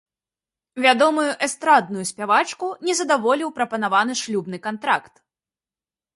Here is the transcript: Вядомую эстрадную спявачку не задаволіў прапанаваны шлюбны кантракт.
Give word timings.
Вядомую 0.85 1.25
эстрадную 1.47 2.05
спявачку 2.13 2.71
не 2.89 2.93
задаволіў 3.01 3.53
прапанаваны 3.59 4.13
шлюбны 4.25 4.57
кантракт. 4.67 5.15